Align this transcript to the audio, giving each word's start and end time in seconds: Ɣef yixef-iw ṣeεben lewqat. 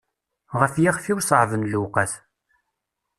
Ɣef 0.59 0.73
yixef-iw 0.77 1.19
ṣeεben 1.29 1.67
lewqat. 1.71 2.13